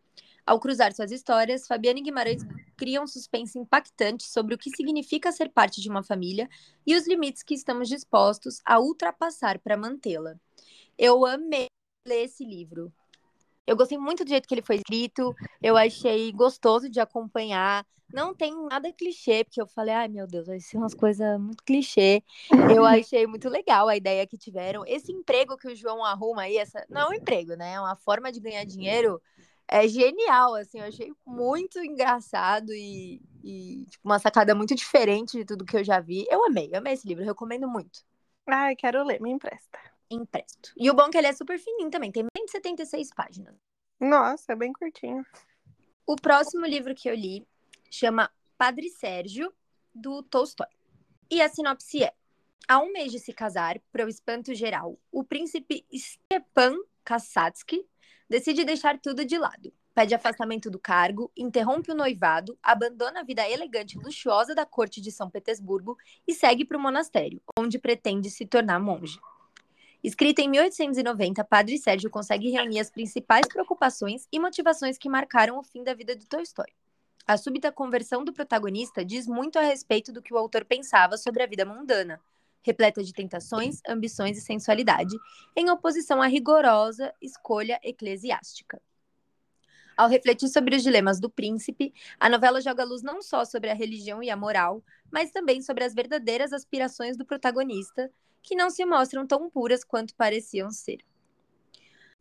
Ao 0.45 0.59
cruzar 0.59 0.93
suas 0.93 1.11
histórias, 1.11 1.65
Fabiane 1.65 2.01
Guimarães 2.01 2.43
cria 2.75 3.01
um 3.01 3.07
suspense 3.07 3.57
impactante 3.57 4.25
sobre 4.25 4.53
o 4.53 4.57
que 4.57 4.69
significa 4.75 5.31
ser 5.31 5.49
parte 5.49 5.79
de 5.79 5.89
uma 5.89 6.03
família 6.03 6.49
e 6.85 6.95
os 6.95 7.07
limites 7.07 7.43
que 7.43 7.53
estamos 7.53 7.87
dispostos 7.87 8.59
a 8.65 8.77
ultrapassar 8.77 9.57
para 9.59 9.77
mantê-la. 9.77 10.35
Eu 10.97 11.25
amei 11.25 11.67
ler 12.05 12.25
esse 12.25 12.43
livro. 12.43 12.91
Eu 13.65 13.77
gostei 13.77 13.97
muito 13.97 14.25
do 14.25 14.29
jeito 14.29 14.45
que 14.45 14.53
ele 14.53 14.61
foi 14.61 14.75
escrito, 14.75 15.33
eu 15.61 15.77
achei 15.77 16.29
gostoso 16.33 16.89
de 16.89 16.99
acompanhar. 16.99 17.85
Não 18.13 18.35
tem 18.35 18.53
nada 18.67 18.91
clichê, 18.91 19.45
porque 19.45 19.61
eu 19.61 19.65
falei, 19.65 19.95
ai 19.95 20.07
meu 20.09 20.27
Deus, 20.27 20.45
vai 20.45 20.59
ser 20.59 20.77
umas 20.77 20.93
coisas 20.93 21.39
muito 21.39 21.63
clichê. 21.63 22.21
Eu 22.75 22.85
achei 22.85 23.25
muito 23.25 23.47
legal 23.47 23.87
a 23.87 23.95
ideia 23.95 24.27
que 24.27 24.37
tiveram. 24.37 24.83
Esse 24.85 25.13
emprego 25.13 25.57
que 25.57 25.69
o 25.69 25.75
João 25.75 26.03
arruma 26.03 26.41
aí, 26.41 26.57
essa... 26.57 26.85
não 26.89 27.01
é 27.01 27.07
um 27.07 27.13
emprego, 27.13 27.55
né? 27.55 27.75
É 27.75 27.79
uma 27.79 27.95
forma 27.95 28.29
de 28.29 28.41
ganhar 28.41 28.65
dinheiro 28.65 29.21
é 29.67 29.87
genial, 29.87 30.55
assim, 30.55 30.79
eu 30.79 30.85
achei 30.85 31.11
muito 31.25 31.79
engraçado 31.79 32.71
e, 32.73 33.21
e 33.43 33.85
tipo, 33.89 34.07
uma 34.07 34.19
sacada 34.19 34.53
muito 34.53 34.75
diferente 34.75 35.37
de 35.37 35.45
tudo 35.45 35.65
que 35.65 35.77
eu 35.77 35.83
já 35.83 35.99
vi. 35.99 36.25
Eu 36.29 36.45
amei, 36.45 36.69
eu 36.71 36.77
amei 36.77 36.93
esse 36.93 37.07
livro, 37.07 37.23
recomendo 37.23 37.67
muito. 37.67 38.01
Ai, 38.47 38.75
quero 38.75 39.03
ler, 39.03 39.21
me 39.21 39.31
empresta. 39.31 39.79
Empresto. 40.09 40.73
E 40.77 40.89
o 40.89 40.93
bom 40.93 41.03
é 41.03 41.09
que 41.09 41.17
ele 41.17 41.27
é 41.27 41.33
super 41.33 41.57
fininho 41.57 41.89
também, 41.89 42.11
tem 42.11 42.25
176 42.37 43.09
páginas. 43.15 43.55
Nossa, 43.99 44.53
é 44.53 44.55
bem 44.55 44.73
curtinho. 44.73 45.25
O 46.05 46.15
próximo 46.15 46.65
livro 46.65 46.93
que 46.93 47.09
eu 47.09 47.15
li 47.15 47.47
chama 47.89 48.29
Padre 48.57 48.89
Sérgio, 48.89 49.51
do 49.93 50.21
Tolstói. 50.23 50.67
E 51.31 51.41
a 51.41 51.47
sinopse 51.47 52.03
é: 52.03 52.13
Há 52.67 52.79
um 52.79 52.91
mês 52.91 53.11
de 53.11 53.19
se 53.19 53.33
casar, 53.33 53.79
para 53.91 54.05
o 54.05 54.09
espanto 54.09 54.53
geral, 54.53 54.97
o 55.11 55.23
príncipe 55.23 55.85
Stepan 55.93 56.75
Kasatsky 57.03 57.85
decide 58.29 58.65
deixar 58.65 58.99
tudo 58.99 59.25
de 59.25 59.37
lado. 59.37 59.73
Pede 59.93 60.15
afastamento 60.15 60.71
do 60.71 60.79
cargo, 60.79 61.31
interrompe 61.37 61.91
o 61.91 61.95
noivado, 61.95 62.57
abandona 62.63 63.19
a 63.19 63.23
vida 63.23 63.47
elegante 63.47 63.95
e 63.95 64.01
luxuosa 64.01 64.55
da 64.55 64.65
corte 64.65 64.99
de 64.99 65.11
São 65.11 65.29
Petersburgo 65.29 65.97
e 66.27 66.33
segue 66.33 66.65
para 66.65 66.77
o 66.77 66.81
monastério, 66.81 67.41
onde 67.57 67.77
pretende 67.77 68.31
se 68.31 68.45
tornar 68.45 68.79
monge. 68.79 69.19
Escrita 70.03 70.41
em 70.41 70.49
1890, 70.49 71.43
Padre 71.43 71.77
Sérgio 71.77 72.09
consegue 72.09 72.49
reunir 72.49 72.79
as 72.79 72.89
principais 72.89 73.47
preocupações 73.47 74.27
e 74.31 74.39
motivações 74.39 74.97
que 74.97 75.07
marcaram 75.07 75.57
o 75.59 75.63
fim 75.63 75.83
da 75.83 75.93
vida 75.93 76.15
de 76.15 76.25
Tolstói. 76.25 76.67
A 77.25 77.37
súbita 77.37 77.71
conversão 77.71 78.25
do 78.25 78.33
protagonista 78.33 79.05
diz 79.05 79.27
muito 79.27 79.57
a 79.57 79.61
respeito 79.61 80.11
do 80.11 80.21
que 80.21 80.33
o 80.33 80.37
autor 80.37 80.65
pensava 80.65 81.17
sobre 81.17 81.41
a 81.41 81.47
vida 81.47 81.63
mundana, 81.63 82.19
repleta 82.63 83.03
de 83.03 83.13
tentações, 83.13 83.79
ambições 83.87 84.37
e 84.37 84.41
sensualidade, 84.41 85.15
em 85.55 85.69
oposição 85.69 86.21
à 86.21 86.27
rigorosa 86.27 87.13
escolha 87.21 87.79
eclesiástica. 87.83 88.81
Ao 89.95 90.09
refletir 90.09 90.49
sobre 90.49 90.75
os 90.75 90.81
dilemas 90.81 91.19
do 91.19 91.29
príncipe, 91.29 91.93
a 92.19 92.27
novela 92.27 92.61
joga 92.61 92.83
luz 92.83 93.03
não 93.03 93.21
só 93.21 93.45
sobre 93.45 93.69
a 93.69 93.75
religião 93.75 94.23
e 94.23 94.29
a 94.29 94.35
moral, 94.35 94.83
mas 95.11 95.29
também 95.29 95.61
sobre 95.61 95.83
as 95.83 95.93
verdadeiras 95.93 96.51
aspirações 96.51 97.15
do 97.15 97.25
protagonista, 97.25 98.11
que 98.41 98.55
não 98.55 98.69
se 98.69 98.83
mostram 98.85 99.27
tão 99.27 99.49
puras 99.49 99.83
quanto 99.83 100.15
pareciam 100.15 100.71
ser. 100.71 100.97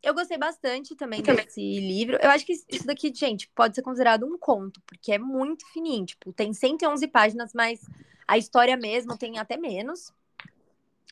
Eu 0.02 0.12
gostei 0.14 0.36
bastante 0.36 0.96
também 0.96 1.22
desse 1.22 1.60
livro. 1.60 2.18
Eu 2.20 2.30
acho 2.30 2.44
que 2.44 2.52
isso 2.52 2.86
daqui, 2.86 3.12
gente, 3.14 3.48
pode 3.54 3.76
ser 3.76 3.82
considerado 3.82 4.26
um 4.26 4.36
conto, 4.36 4.82
porque 4.84 5.12
é 5.12 5.18
muito 5.18 5.64
fininho. 5.72 6.04
Tipo, 6.04 6.32
tem 6.32 6.52
111 6.52 7.06
páginas, 7.06 7.52
mas 7.54 7.80
a 8.26 8.36
história 8.36 8.76
mesmo 8.76 9.16
tem 9.16 9.38
até 9.38 9.56
menos. 9.56 10.12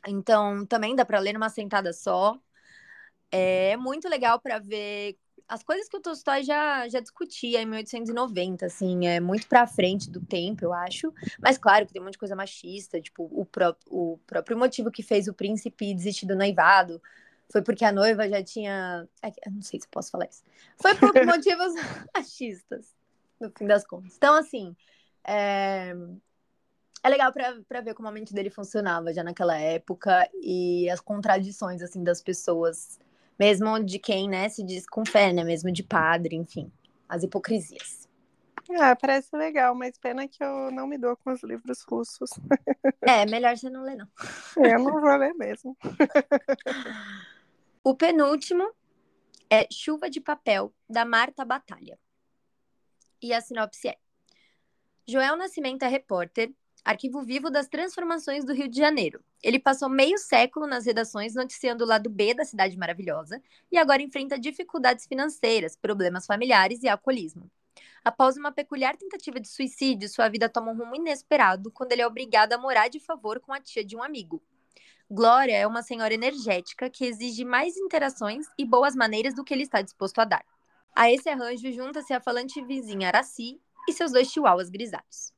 Então, 0.06 0.64
também 0.66 0.94
dá 0.94 1.04
para 1.04 1.18
ler 1.18 1.32
numa 1.32 1.48
sentada 1.48 1.92
só. 1.92 2.38
É 3.30 3.76
muito 3.76 4.08
legal 4.08 4.40
para 4.40 4.58
ver 4.58 5.16
as 5.50 5.64
coisas 5.64 5.88
que 5.88 5.96
o 5.96 6.00
Tolstói 6.00 6.44
já, 6.44 6.88
já 6.88 7.00
discutia 7.00 7.60
em 7.60 7.66
1890, 7.66 8.66
assim, 8.66 9.06
é 9.08 9.18
muito 9.18 9.48
para 9.48 9.66
frente 9.66 10.08
do 10.08 10.20
tempo, 10.20 10.64
eu 10.64 10.72
acho. 10.72 11.12
Mas 11.40 11.58
claro 11.58 11.86
que 11.86 11.92
tem 11.92 12.00
um 12.00 12.04
monte 12.04 12.12
de 12.12 12.18
coisa 12.18 12.36
machista, 12.36 13.00
tipo, 13.00 13.28
o, 13.32 13.44
pró 13.44 13.74
o 13.88 14.18
próprio 14.26 14.56
motivo 14.56 14.92
que 14.92 15.02
fez 15.02 15.26
o 15.26 15.34
príncipe 15.34 15.92
desistir 15.92 16.26
do 16.26 16.36
noivado 16.36 17.02
foi 17.50 17.62
porque 17.62 17.84
a 17.84 17.90
noiva 17.90 18.28
já 18.28 18.42
tinha. 18.42 19.08
Eu 19.44 19.52
não 19.52 19.62
sei 19.62 19.80
se 19.80 19.88
posso 19.88 20.10
falar 20.12 20.26
isso. 20.26 20.44
Foi 20.80 20.94
por 20.94 21.12
motivos 21.26 21.74
machistas, 22.14 22.94
no 23.40 23.50
fim 23.50 23.66
das 23.66 23.84
contas. 23.84 24.14
Então, 24.16 24.36
assim, 24.36 24.76
é, 25.24 25.92
é 27.02 27.08
legal 27.08 27.32
para 27.32 27.80
ver 27.80 27.94
como 27.94 28.08
a 28.08 28.12
mente 28.12 28.34
dele 28.34 28.50
funcionava 28.50 29.12
já 29.12 29.24
naquela 29.24 29.56
época 29.56 30.28
e 30.34 30.88
as 30.90 31.00
contradições, 31.00 31.82
assim, 31.82 32.04
das 32.04 32.22
pessoas, 32.22 32.98
mesmo 33.38 33.82
de 33.82 33.98
quem, 33.98 34.28
né, 34.28 34.48
se 34.48 34.62
diz 34.62 34.86
com 34.86 35.04
fé, 35.04 35.32
né, 35.32 35.42
mesmo 35.42 35.72
de 35.72 35.82
padre, 35.82 36.36
enfim, 36.36 36.70
as 37.08 37.22
hipocrisias. 37.22 38.08
Ah, 38.78 38.94
parece 38.94 39.34
legal, 39.34 39.74
mas 39.74 39.98
pena 39.98 40.28
que 40.28 40.44
eu 40.44 40.70
não 40.70 40.86
me 40.86 40.96
dou 40.96 41.16
com 41.16 41.32
os 41.32 41.42
livros 41.42 41.82
russos. 41.82 42.30
É, 43.00 43.26
melhor 43.26 43.56
você 43.56 43.68
não 43.68 43.82
ler, 43.82 43.96
não. 43.96 44.08
Eu 44.56 44.78
não 44.78 45.00
vou 45.00 45.16
ler 45.16 45.34
mesmo. 45.34 45.76
O 47.82 47.94
penúltimo 47.94 48.70
é 49.48 49.66
Chuva 49.72 50.08
de 50.08 50.20
Papel, 50.20 50.72
da 50.88 51.04
Marta 51.04 51.44
Batalha. 51.44 51.98
E 53.20 53.32
a 53.32 53.40
sinopse 53.40 53.88
é: 53.88 53.96
Joel 55.08 55.36
Nascimento 55.36 55.82
é 55.82 55.88
repórter, 55.88 56.52
arquivo 56.84 57.22
vivo 57.22 57.50
das 57.50 57.68
transformações 57.68 58.44
do 58.44 58.52
Rio 58.52 58.68
de 58.68 58.78
Janeiro. 58.78 59.22
Ele 59.42 59.58
passou 59.58 59.88
meio 59.88 60.18
século 60.18 60.66
nas 60.66 60.86
redações 60.86 61.34
noticiando 61.34 61.84
o 61.84 61.86
lado 61.86 62.08
B 62.08 62.34
da 62.34 62.44
cidade 62.44 62.76
maravilhosa 62.76 63.42
e 63.70 63.78
agora 63.78 64.02
enfrenta 64.02 64.38
dificuldades 64.38 65.06
financeiras, 65.06 65.76
problemas 65.76 66.26
familiares 66.26 66.82
e 66.82 66.88
alcoolismo. 66.88 67.50
Após 68.04 68.36
uma 68.36 68.50
peculiar 68.50 68.96
tentativa 68.96 69.38
de 69.38 69.48
suicídio, 69.48 70.08
sua 70.08 70.28
vida 70.28 70.48
toma 70.48 70.72
um 70.72 70.76
rumo 70.76 70.96
inesperado 70.96 71.70
quando 71.70 71.92
ele 71.92 72.02
é 72.02 72.06
obrigado 72.06 72.54
a 72.54 72.58
morar 72.58 72.88
de 72.88 72.98
favor 72.98 73.40
com 73.40 73.52
a 73.52 73.60
tia 73.60 73.84
de 73.84 73.94
um 73.94 74.02
amigo. 74.02 74.42
Glória 75.10 75.56
é 75.56 75.66
uma 75.66 75.82
senhora 75.82 76.14
energética 76.14 76.88
que 76.88 77.04
exige 77.04 77.44
mais 77.44 77.76
interações 77.76 78.46
e 78.56 78.64
boas 78.64 78.94
maneiras 78.94 79.34
do 79.34 79.44
que 79.44 79.52
ele 79.52 79.64
está 79.64 79.82
disposto 79.82 80.18
a 80.20 80.24
dar. 80.24 80.44
A 80.94 81.10
esse 81.10 81.28
arranjo 81.28 81.70
junta-se 81.72 82.12
a 82.12 82.20
falante 82.20 82.62
vizinha 82.62 83.08
Araci 83.08 83.60
e 83.88 83.92
seus 83.92 84.12
dois 84.12 84.30
chihuahuas 84.30 84.70
grisalhos. 84.70 85.32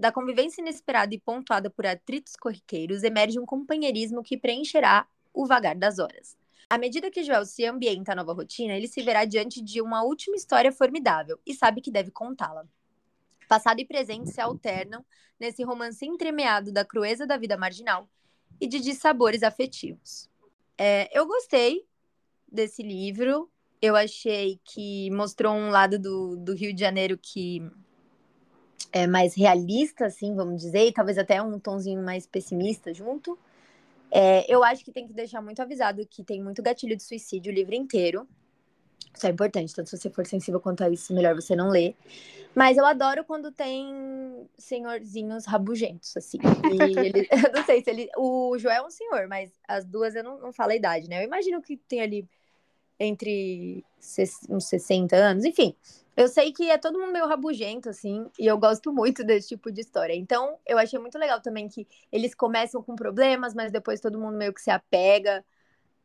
Da 0.00 0.10
convivência 0.10 0.62
inesperada 0.62 1.14
e 1.14 1.20
pontuada 1.20 1.68
por 1.68 1.84
atritos 1.84 2.34
corriqueiros, 2.34 3.02
emerge 3.02 3.38
um 3.38 3.44
companheirismo 3.44 4.22
que 4.22 4.34
preencherá 4.34 5.06
o 5.30 5.44
vagar 5.44 5.76
das 5.76 5.98
horas. 5.98 6.38
À 6.70 6.78
medida 6.78 7.10
que 7.10 7.22
Joel 7.22 7.44
se 7.44 7.66
ambienta 7.66 8.12
à 8.12 8.14
nova 8.14 8.32
rotina, 8.32 8.72
ele 8.72 8.88
se 8.88 9.02
verá 9.02 9.26
diante 9.26 9.60
de 9.60 9.82
uma 9.82 10.02
última 10.02 10.34
história 10.34 10.72
formidável 10.72 11.38
e 11.46 11.52
sabe 11.52 11.82
que 11.82 11.90
deve 11.90 12.10
contá-la. 12.10 12.64
Passado 13.46 13.78
e 13.80 13.84
presente 13.84 14.30
se 14.30 14.40
alternam 14.40 15.04
nesse 15.38 15.62
romance 15.64 16.06
entremeado 16.06 16.72
da 16.72 16.82
crueza 16.82 17.26
da 17.26 17.36
vida 17.36 17.58
marginal 17.58 18.08
e 18.58 18.66
de 18.66 18.80
dissabores 18.80 19.42
afetivos. 19.42 20.30
É, 20.78 21.10
eu 21.12 21.26
gostei 21.26 21.84
desse 22.50 22.82
livro. 22.82 23.50
Eu 23.82 23.94
achei 23.94 24.58
que 24.64 25.10
mostrou 25.10 25.52
um 25.52 25.68
lado 25.68 25.98
do, 25.98 26.38
do 26.38 26.54
Rio 26.54 26.72
de 26.72 26.80
Janeiro 26.80 27.18
que 27.18 27.60
é 28.92 29.06
mais 29.06 29.34
realista, 29.34 30.06
assim, 30.06 30.34
vamos 30.34 30.60
dizer, 30.60 30.86
e 30.86 30.92
talvez 30.92 31.18
até 31.18 31.40
um 31.42 31.58
tonzinho 31.58 32.02
mais 32.02 32.26
pessimista 32.26 32.92
junto. 32.92 33.38
É, 34.10 34.44
eu 34.52 34.64
acho 34.64 34.84
que 34.84 34.90
tem 34.90 35.06
que 35.06 35.12
deixar 35.12 35.40
muito 35.40 35.60
avisado 35.62 36.04
que 36.06 36.24
tem 36.24 36.42
muito 36.42 36.62
gatilho 36.62 36.96
de 36.96 37.02
suicídio 37.02 37.52
o 37.52 37.54
livro 37.54 37.74
inteiro. 37.74 38.26
Isso 39.14 39.26
é 39.26 39.30
importante, 39.30 39.74
tanto 39.74 39.90
se 39.90 39.98
você 39.98 40.10
for 40.10 40.26
sensível 40.26 40.60
quanto 40.60 40.82
a 40.82 40.90
isso, 40.90 41.14
melhor 41.14 41.34
você 41.34 41.54
não 41.54 41.68
ler. 41.68 41.96
Mas 42.54 42.76
eu 42.76 42.84
adoro 42.84 43.24
quando 43.24 43.52
tem 43.52 44.48
senhorzinhos 44.58 45.44
rabugentos, 45.46 46.16
assim. 46.16 46.38
Ele, 46.64 47.28
eu 47.30 47.52
não 47.52 47.64
sei 47.64 47.82
se 47.82 47.90
ele. 47.90 48.08
O 48.16 48.58
Joel 48.58 48.82
é 48.82 48.86
um 48.86 48.90
senhor, 48.90 49.28
mas 49.28 49.52
as 49.68 49.84
duas 49.84 50.14
eu 50.16 50.24
não, 50.24 50.40
não 50.40 50.52
falo 50.52 50.72
a 50.72 50.76
idade, 50.76 51.08
né? 51.08 51.22
Eu 51.22 51.26
imagino 51.26 51.62
que 51.62 51.76
tem 51.76 52.00
ali 52.00 52.28
entre 53.00 53.82
uns 54.50 54.64
60 54.66 55.16
anos, 55.16 55.44
enfim. 55.44 55.74
Eu 56.16 56.28
sei 56.28 56.52
que 56.52 56.70
é 56.70 56.76
todo 56.76 56.98
mundo 56.98 57.12
meio 57.12 57.26
rabugento, 57.26 57.88
assim, 57.88 58.26
e 58.38 58.46
eu 58.46 58.58
gosto 58.58 58.92
muito 58.92 59.24
desse 59.24 59.48
tipo 59.48 59.72
de 59.72 59.80
história. 59.80 60.14
Então, 60.14 60.58
eu 60.66 60.76
achei 60.76 60.98
muito 60.98 61.18
legal 61.18 61.40
também 61.40 61.66
que 61.66 61.88
eles 62.12 62.34
começam 62.34 62.82
com 62.82 62.94
problemas, 62.94 63.54
mas 63.54 63.72
depois 63.72 64.00
todo 64.00 64.18
mundo 64.20 64.36
meio 64.36 64.52
que 64.52 64.60
se 64.60 64.70
apega 64.70 65.42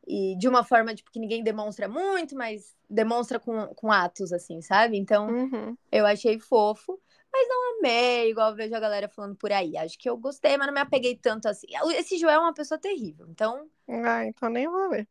e 0.06 0.34
de 0.38 0.48
uma 0.48 0.64
forma 0.64 0.94
tipo, 0.94 1.10
que 1.10 1.18
ninguém 1.18 1.42
demonstra 1.42 1.86
muito, 1.86 2.34
mas 2.34 2.74
demonstra 2.88 3.38
com, 3.38 3.66
com 3.74 3.92
atos, 3.92 4.32
assim, 4.32 4.62
sabe? 4.62 4.96
Então, 4.96 5.28
Uhum. 5.28 5.76
eu 5.92 6.06
achei 6.06 6.38
fofo, 6.38 6.98
mas 7.30 7.46
não 7.48 7.78
amei, 7.78 8.30
igual 8.30 8.50
eu 8.50 8.56
vejo 8.56 8.74
a 8.74 8.80
galera 8.80 9.08
falando 9.08 9.36
por 9.36 9.52
aí. 9.52 9.76
Acho 9.76 9.98
que 9.98 10.08
eu 10.08 10.16
gostei, 10.16 10.56
mas 10.56 10.66
não 10.68 10.72
me 10.72 10.80
apeguei 10.80 11.14
tanto 11.16 11.46
assim. 11.46 11.66
Esse 11.94 12.16
Joel 12.16 12.36
é 12.36 12.44
uma 12.44 12.54
pessoa 12.54 12.78
terrível, 12.78 13.26
então. 13.28 13.68
Ah, 13.86 14.24
então 14.24 14.48
nem 14.48 14.66
vou 14.66 14.88
ler. 14.88 15.06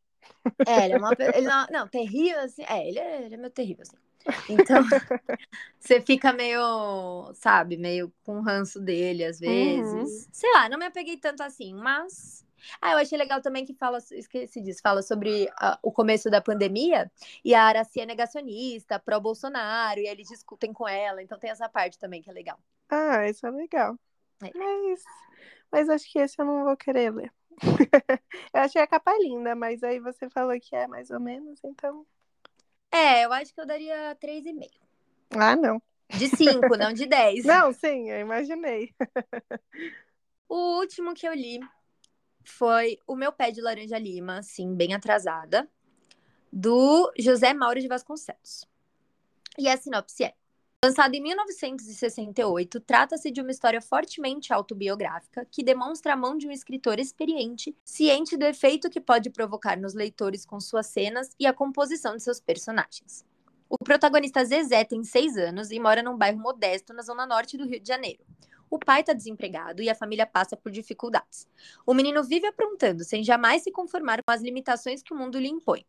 É, 0.67 0.85
ele 0.85 0.93
é 0.93 0.97
uma 0.97 1.11
ele 1.17 1.47
não, 1.47 1.67
não, 1.71 1.87
terrível, 1.87 2.39
assim. 2.41 2.63
É, 2.67 2.87
ele 2.87 2.99
é, 2.99 3.25
ele 3.25 3.35
é 3.35 3.37
meio 3.37 3.49
terrível, 3.49 3.83
assim. 3.83 3.97
Então, 4.49 4.83
você 5.79 6.01
fica 6.01 6.33
meio, 6.33 7.31
sabe, 7.35 7.77
meio 7.77 8.11
com 8.23 8.41
ranço 8.41 8.79
dele 8.79 9.23
às 9.23 9.39
vezes. 9.39 10.27
Sei 10.31 10.51
lá, 10.53 10.67
não 10.67 10.77
me 10.77 10.85
apeguei 10.85 11.17
tanto 11.17 11.43
assim, 11.43 11.73
mas. 11.73 12.43
Ah, 12.81 12.93
eu 12.93 12.97
achei 12.97 13.15
legal 13.15 13.41
também 13.41 13.63
que 13.63 13.75
fala, 13.75 13.99
esqueci 14.11 14.59
disso, 14.59 14.81
fala 14.81 15.03
sobre 15.03 15.47
ah, 15.59 15.77
o 15.83 15.91
começo 15.91 16.31
da 16.31 16.41
pandemia 16.41 17.11
e 17.43 17.53
a 17.53 17.63
Araci 17.63 17.99
é 17.99 18.07
negacionista, 18.07 18.97
pró-Bolsonaro, 18.97 19.99
e 19.99 20.07
eles 20.07 20.27
discutem 20.27 20.73
com 20.73 20.87
ela, 20.87 21.21
então 21.21 21.37
tem 21.37 21.51
essa 21.51 21.69
parte 21.69 21.99
também 21.99 22.23
que 22.23 22.29
é 22.29 22.33
legal. 22.33 22.57
Ah, 22.89 23.29
isso 23.29 23.45
é 23.45 23.51
legal. 23.51 23.99
É. 24.43 24.49
Mas, 24.57 25.03
mas 25.71 25.89
acho 25.89 26.11
que 26.11 26.17
esse 26.17 26.41
eu 26.41 26.45
não 26.45 26.63
vou 26.63 26.75
querer 26.75 27.13
ler. 27.13 27.31
Eu 28.53 28.61
achei 28.61 28.81
a 28.81 28.87
capa 28.87 29.11
linda, 29.19 29.55
mas 29.55 29.83
aí 29.83 29.99
você 29.99 30.29
falou 30.29 30.59
que 30.59 30.75
é 30.75 30.87
mais 30.87 31.09
ou 31.09 31.19
menos, 31.19 31.59
então. 31.63 32.05
É, 32.91 33.25
eu 33.25 33.33
acho 33.33 33.53
que 33.53 33.59
eu 33.59 33.65
daria 33.65 34.15
3,5. 34.15 34.69
Ah, 35.31 35.55
não. 35.55 35.81
De 36.09 36.27
5, 36.29 36.77
não 36.77 36.93
de 36.93 37.05
10. 37.05 37.43
Não, 37.45 37.73
sim, 37.73 38.09
eu 38.09 38.19
imaginei. 38.19 38.93
O 40.47 40.77
último 40.77 41.15
que 41.15 41.27
eu 41.27 41.33
li 41.33 41.59
foi 42.43 42.99
O 43.07 43.15
Meu 43.15 43.31
Pé 43.31 43.49
de 43.49 43.61
Laranja 43.61 43.97
Lima, 43.97 44.37
assim, 44.37 44.75
bem 44.75 44.93
atrasada, 44.93 45.67
do 46.53 47.11
José 47.17 47.51
Mauro 47.51 47.81
de 47.81 47.87
Vasconcelos. 47.87 48.63
E 49.57 49.67
a 49.67 49.75
sinopse 49.75 50.23
é: 50.23 50.35
Lançado 50.83 51.15
em 51.15 51.21
1968, 51.21 52.79
trata-se 52.79 53.31
de 53.31 53.41
uma 53.41 53.49
história 53.49 53.81
fortemente 53.81 54.53
autobiográfica 54.53 55.47
que 55.49 55.63
demonstra 55.63 56.13
a 56.13 56.15
mão 56.15 56.37
de 56.37 56.47
um 56.47 56.51
escritor 56.51 56.99
experiente, 56.99 57.75
ciente 57.83 58.37
do 58.37 58.45
efeito 58.45 58.89
que 58.89 59.01
pode 59.01 59.31
provocar 59.31 59.77
nos 59.77 59.95
leitores 59.95 60.45
com 60.45 60.59
suas 60.59 60.85
cenas 60.87 61.31
e 61.39 61.47
a 61.47 61.53
composição 61.53 62.15
de 62.15 62.21
seus 62.21 62.39
personagens. 62.39 63.25
O 63.67 63.79
protagonista 63.79 64.45
Zezé 64.45 64.83
tem 64.83 65.03
seis 65.03 65.35
anos 65.37 65.71
e 65.71 65.79
mora 65.79 66.03
num 66.03 66.15
bairro 66.15 66.39
modesto 66.39 66.93
na 66.93 67.01
zona 67.01 67.25
norte 67.25 67.57
do 67.57 67.65
Rio 67.65 67.79
de 67.79 67.87
Janeiro. 67.87 68.23
O 68.69 68.77
pai 68.77 69.01
está 69.01 69.13
desempregado 69.13 69.81
e 69.81 69.89
a 69.89 69.95
família 69.95 70.25
passa 70.25 70.55
por 70.55 70.71
dificuldades. 70.71 71.47
O 71.85 71.93
menino 71.93 72.23
vive 72.23 72.45
aprontando, 72.45 73.03
sem 73.03 73.23
jamais 73.23 73.63
se 73.63 73.71
conformar 73.71 74.21
com 74.23 74.31
as 74.31 74.41
limitações 74.41 75.01
que 75.01 75.13
o 75.13 75.17
mundo 75.17 75.39
lhe 75.39 75.47
impõe. 75.47 75.85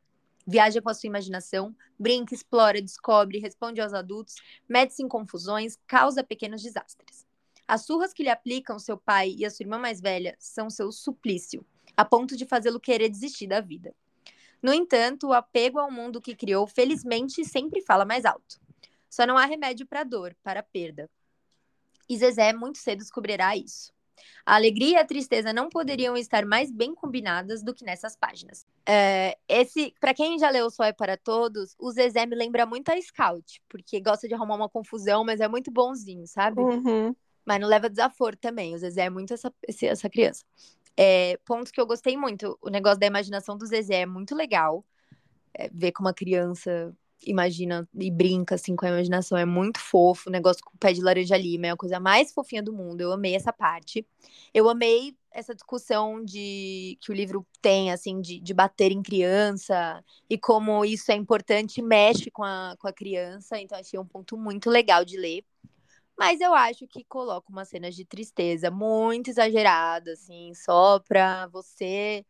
Viaja 0.46 0.80
com 0.80 0.88
a 0.88 0.94
sua 0.94 1.08
imaginação, 1.08 1.74
brinca, 1.98 2.34
explora, 2.34 2.80
descobre, 2.80 3.38
responde 3.40 3.80
aos 3.80 3.92
adultos, 3.92 4.36
mete-se 4.68 5.02
em 5.02 5.08
confusões, 5.08 5.76
causa 5.86 6.22
pequenos 6.22 6.62
desastres. 6.62 7.26
As 7.66 7.84
surras 7.84 8.12
que 8.12 8.22
lhe 8.22 8.28
aplicam 8.28 8.78
seu 8.78 8.96
pai 8.96 9.34
e 9.36 9.44
a 9.44 9.50
sua 9.50 9.64
irmã 9.64 9.76
mais 9.76 10.00
velha 10.00 10.36
são 10.38 10.70
seu 10.70 10.92
suplício. 10.92 11.66
a 11.96 12.04
ponto 12.04 12.36
de 12.36 12.44
fazê-lo 12.44 12.78
querer 12.78 13.08
desistir 13.08 13.46
da 13.46 13.60
vida. 13.60 13.94
No 14.62 14.72
entanto, 14.72 15.28
o 15.28 15.32
apego 15.32 15.78
ao 15.78 15.90
mundo 15.90 16.20
que 16.20 16.36
criou, 16.36 16.66
felizmente, 16.66 17.42
sempre 17.42 17.80
fala 17.80 18.04
mais 18.04 18.26
alto. 18.26 18.60
Só 19.08 19.26
não 19.26 19.38
há 19.38 19.46
remédio 19.46 19.86
para 19.86 20.04
dor, 20.04 20.36
para 20.42 20.62
perda. 20.62 21.08
E 22.06 22.18
Zezé 22.18 22.52
muito 22.52 22.78
cedo 22.78 22.98
descobrirá 22.98 23.56
isso. 23.56 23.95
A 24.44 24.54
alegria 24.54 24.92
e 24.92 24.96
a 24.96 25.04
tristeza 25.04 25.52
não 25.52 25.68
poderiam 25.68 26.16
estar 26.16 26.44
mais 26.44 26.70
bem 26.70 26.94
combinadas 26.94 27.62
do 27.62 27.74
que 27.74 27.84
nessas 27.84 28.16
páginas. 28.16 28.66
É, 28.86 29.36
esse, 29.48 29.94
para 30.00 30.14
quem 30.14 30.38
já 30.38 30.50
leu 30.50 30.70
Só 30.70 30.84
é 30.84 30.92
para 30.92 31.16
Todos, 31.16 31.74
o 31.78 31.90
Zezé 31.90 32.26
me 32.26 32.36
lembra 32.36 32.66
muito 32.66 32.90
a 32.90 33.00
Scout, 33.00 33.60
porque 33.68 34.00
gosta 34.00 34.28
de 34.28 34.34
arrumar 34.34 34.56
uma 34.56 34.68
confusão, 34.68 35.24
mas 35.24 35.40
é 35.40 35.48
muito 35.48 35.70
bonzinho, 35.70 36.26
sabe? 36.26 36.60
Uhum. 36.60 37.14
Mas 37.44 37.60
não 37.60 37.68
leva 37.68 37.88
desaforo 37.88 38.36
também. 38.36 38.74
O 38.74 38.78
Zezé 38.78 39.02
é 39.02 39.10
muito 39.10 39.34
essa, 39.34 39.52
essa 39.66 40.10
criança. 40.10 40.44
É, 40.96 41.38
pontos 41.44 41.70
que 41.70 41.80
eu 41.80 41.86
gostei 41.86 42.16
muito. 42.16 42.58
O 42.60 42.70
negócio 42.70 42.98
da 42.98 43.06
imaginação 43.06 43.56
do 43.56 43.66
Zezé 43.66 44.00
é 44.00 44.06
muito 44.06 44.34
legal. 44.34 44.84
É, 45.54 45.68
ver 45.72 45.92
como 45.92 46.08
uma 46.08 46.14
criança 46.14 46.94
imagina 47.24 47.88
e 47.94 48.10
brinca 48.10 48.54
assim 48.54 48.76
com 48.76 48.86
a 48.86 48.88
imaginação 48.88 49.36
é 49.38 49.44
muito 49.44 49.78
fofo. 49.78 50.28
O 50.28 50.32
negócio 50.32 50.62
com 50.64 50.74
o 50.74 50.78
pé 50.78 50.92
de 50.92 51.02
laranja 51.02 51.36
lima 51.36 51.66
é 51.66 51.70
a 51.70 51.76
coisa 51.76 52.00
mais 52.00 52.32
fofinha 52.32 52.62
do 52.62 52.72
mundo. 52.72 53.00
Eu 53.00 53.12
amei 53.12 53.34
essa 53.34 53.52
parte. 53.52 54.06
Eu 54.52 54.68
amei 54.68 55.16
essa 55.30 55.54
discussão 55.54 56.24
de 56.24 56.98
que 57.00 57.10
o 57.10 57.14
livro 57.14 57.46
tem, 57.60 57.92
assim, 57.92 58.20
de, 58.20 58.40
de 58.40 58.54
bater 58.54 58.90
em 58.90 59.02
criança 59.02 60.02
e 60.28 60.38
como 60.38 60.84
isso 60.84 61.12
é 61.12 61.14
importante 61.14 61.82
mexe 61.82 62.30
com 62.30 62.42
a, 62.42 62.74
com 62.78 62.88
a 62.88 62.92
criança. 62.92 63.60
Então, 63.60 63.78
achei 63.78 63.98
um 63.98 64.06
ponto 64.06 64.36
muito 64.36 64.70
legal 64.70 65.04
de 65.04 65.16
ler. 65.16 65.44
Mas 66.18 66.40
eu 66.40 66.54
acho 66.54 66.86
que 66.86 67.04
coloca 67.04 67.50
umas 67.50 67.68
cenas 67.68 67.94
de 67.94 68.04
tristeza 68.04 68.70
muito 68.70 69.28
exageradas, 69.28 70.22
assim, 70.22 70.52
só 70.54 70.98
pra 70.98 71.46
você 71.48 72.24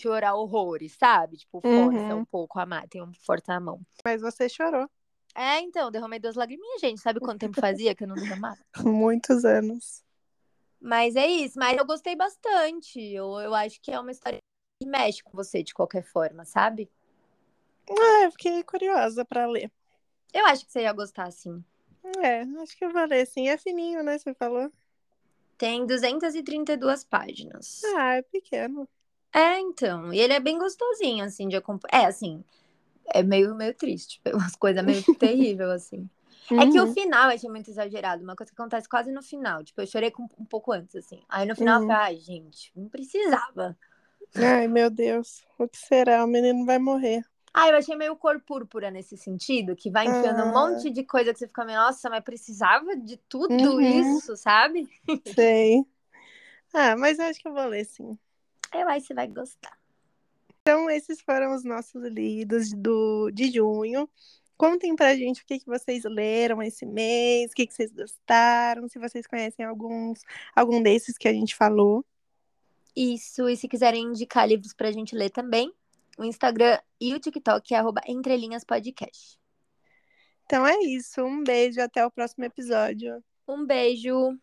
chorar 0.00 0.34
horrores, 0.34 0.92
sabe? 0.98 1.36
Tipo, 1.36 1.60
força 1.60 2.14
Uhum. 2.14 2.20
um 2.20 2.24
pouco 2.24 2.58
a 2.58 2.66
mão, 2.66 2.86
tem 2.88 3.02
um 3.02 3.12
força 3.14 3.54
a 3.54 3.60
mão. 3.60 3.80
Mas 4.04 4.20
você 4.20 4.48
chorou 4.48 4.88
É, 5.34 5.60
então, 5.60 5.90
derramei 5.90 6.18
duas 6.18 6.34
lagriminhas, 6.36 6.80
gente. 6.80 7.00
Sabe 7.00 7.20
quanto 7.20 7.40
tempo 7.40 7.60
fazia 7.60 7.94
que 7.94 8.02
eu 8.04 8.08
não 8.08 8.16
derramava? 8.16 8.58
muitos 8.84 9.44
anos. 9.44 10.02
Mas 10.80 11.14
é 11.14 11.26
isso, 11.26 11.58
mas 11.58 11.76
eu 11.76 11.84
gostei 11.84 12.16
bastante. 12.16 13.00
Eu, 13.00 13.38
eu 13.40 13.54
acho 13.54 13.80
que 13.80 13.92
é 13.92 14.00
uma 14.00 14.10
história 14.10 14.38
que 14.82 14.88
mexe 14.88 15.22
com 15.22 15.30
você 15.36 15.62
de 15.62 15.74
qualquer 15.74 16.02
forma, 16.02 16.44
sabe? 16.44 16.90
Ah, 17.88 18.24
eu 18.24 18.30
fiquei 18.32 18.62
curiosa 18.62 19.24
pra 19.24 19.46
ler. 19.46 19.70
Eu 20.32 20.46
acho 20.46 20.64
que 20.64 20.72
você 20.72 20.82
ia 20.82 20.92
gostar, 20.92 21.30
sim. 21.32 21.62
É, 22.22 22.42
acho 22.62 22.76
que 22.76 22.84
eu 22.84 22.92
vou 22.92 23.04
ler 23.04 23.26
sim. 23.26 23.48
É 23.48 23.58
fininho, 23.58 24.02
né? 24.02 24.16
Você 24.16 24.32
falou. 24.34 24.72
Tem 25.58 25.84
232 25.84 27.04
páginas. 27.04 27.82
Ah, 27.96 28.14
é 28.14 28.22
pequeno. 28.22 28.88
É, 29.32 29.58
então. 29.60 30.12
E 30.12 30.18
ele 30.18 30.32
é 30.32 30.40
bem 30.40 30.58
gostosinho, 30.58 31.24
assim, 31.24 31.48
de 31.48 31.56
acompanhar. 31.56 32.02
É, 32.04 32.06
assim, 32.06 32.44
é 33.14 33.22
meio, 33.22 33.54
meio 33.56 33.74
triste. 33.74 34.20
Umas 34.34 34.56
coisas 34.56 34.84
meio 34.84 35.04
terrível, 35.18 35.70
assim. 35.72 36.08
É 36.56 36.66
que 36.66 36.80
o 36.80 36.86
Uhum. 36.86 36.88
final 36.88 37.30
eu 37.30 37.36
achei 37.36 37.50
muito 37.50 37.70
exagerado. 37.70 38.24
Uma 38.24 38.36
coisa 38.36 38.52
que 38.52 38.60
acontece 38.60 38.88
quase 38.88 39.12
no 39.12 39.22
final. 39.22 39.64
Tipo, 39.64 39.82
eu 39.82 39.86
chorei 39.88 40.10
com- 40.12 40.28
um 40.38 40.44
pouco 40.46 40.72
antes, 40.72 40.96
assim. 40.96 41.22
Aí 41.28 41.46
no 41.46 41.56
final 41.56 41.80
eu 41.80 41.82
Uhum. 41.82 41.86
falei, 41.86 42.02
ai, 42.02 42.16
gente, 42.18 42.72
não 42.76 42.88
precisava. 42.88 43.78
Ai, 44.34 44.66
meu 44.66 44.90
Deus. 44.90 45.44
O 45.58 45.68
que 45.68 45.78
será? 45.78 46.24
O 46.24 46.26
menino 46.26 46.64
vai 46.66 46.78
morrer. 46.80 47.22
Ah, 47.52 47.68
eu 47.68 47.76
achei 47.76 47.96
meio 47.96 48.16
cor 48.16 48.40
púrpura 48.40 48.90
nesse 48.90 49.16
sentido, 49.16 49.74
que 49.74 49.90
vai 49.90 50.06
enfiando 50.06 50.44
um 50.44 50.46
Ah. 50.46 50.52
monte 50.52 50.88
de 50.90 51.02
coisa 51.04 51.32
que 51.32 51.38
você 51.40 51.48
fica 51.48 51.64
meio, 51.64 51.78
nossa, 51.78 52.08
mas 52.08 52.22
precisava 52.22 52.96
de 52.96 53.16
tudo 53.16 53.80
Uhum. 53.80 53.80
isso, 53.80 54.36
sabe? 54.36 54.88
Sei. 55.24 55.84
Ah, 56.74 56.96
mas 56.96 57.18
eu 57.18 57.26
acho 57.26 57.40
que 57.40 57.48
eu 57.48 57.54
vou 57.54 57.66
ler 57.66 57.84
sim. 57.86 58.18
Eu 58.72 58.88
acho 58.88 59.00
que 59.00 59.06
você 59.08 59.14
vai 59.14 59.28
gostar. 59.28 59.76
Então, 60.62 60.90
esses 60.90 61.20
foram 61.20 61.54
os 61.54 61.64
nossos 61.64 62.02
lidos 62.04 62.72
do, 62.72 63.30
de 63.30 63.50
junho. 63.50 64.08
Contem 64.56 64.94
pra 64.94 65.16
gente 65.16 65.42
o 65.42 65.46
que, 65.46 65.58
que 65.58 65.66
vocês 65.66 66.04
leram 66.04 66.62
esse 66.62 66.84
mês, 66.84 67.50
o 67.50 67.54
que, 67.54 67.66
que 67.66 67.72
vocês 67.72 67.90
gostaram, 67.90 68.88
se 68.88 68.98
vocês 68.98 69.26
conhecem 69.26 69.64
alguns, 69.64 70.22
algum 70.54 70.82
desses 70.82 71.16
que 71.16 71.26
a 71.26 71.32
gente 71.32 71.56
falou. 71.56 72.04
Isso, 72.94 73.48
e 73.48 73.56
se 73.56 73.66
quiserem 73.68 74.04
indicar 74.04 74.46
livros 74.46 74.74
pra 74.74 74.92
gente 74.92 75.14
ler 75.16 75.30
também, 75.30 75.72
o 76.18 76.24
Instagram 76.24 76.78
e 77.00 77.14
o 77.14 77.20
TikTok 77.20 77.72
é 77.72 77.78
arroba 77.78 78.02
Entrelinhas 78.06 78.64
Podcast. 78.64 79.40
Então 80.44 80.66
é 80.66 80.78
isso. 80.80 81.22
Um 81.22 81.42
beijo, 81.42 81.80
até 81.80 82.04
o 82.04 82.10
próximo 82.10 82.44
episódio. 82.44 83.22
Um 83.48 83.64
beijo! 83.64 84.38